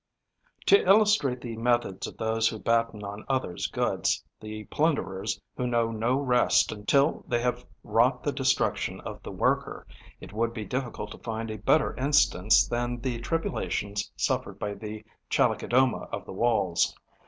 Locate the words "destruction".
8.31-8.99